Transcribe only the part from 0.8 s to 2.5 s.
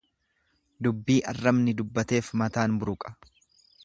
Dubbii arrabni dubbateef